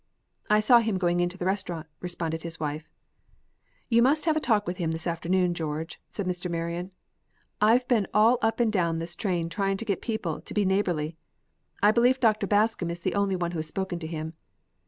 "I 0.49 0.61
saw 0.61 0.79
him 0.79 0.97
going 0.97 1.19
into 1.19 1.37
the 1.37 1.45
restaurant," 1.45 1.85
replied 1.99 2.33
his 2.41 2.59
wife. 2.59 2.89
"You 3.87 4.01
must 4.01 4.25
have 4.25 4.35
a 4.35 4.39
talk 4.39 4.65
with 4.65 4.77
him 4.77 4.93
this 4.93 5.05
afternoon, 5.05 5.53
George," 5.53 6.01
said 6.09 6.25
Mr. 6.25 6.49
Marion. 6.49 6.89
"I've 7.61 7.87
been 7.87 8.07
all 8.11 8.39
up 8.41 8.59
and 8.59 8.73
down 8.73 8.97
this 8.97 9.13
train 9.15 9.47
trying 9.47 9.77
to 9.77 9.85
get 9.85 10.01
people 10.01 10.41
to 10.41 10.53
be 10.55 10.65
neighborly. 10.65 11.17
I 11.83 11.91
believe 11.91 12.19
Dr. 12.19 12.47
Bascom 12.47 12.89
is 12.89 13.01
the 13.01 13.13
only 13.13 13.35
one 13.35 13.51
who 13.51 13.59
has 13.59 13.67
spoken 13.67 13.99
to 13.99 14.07
him. 14.07 14.33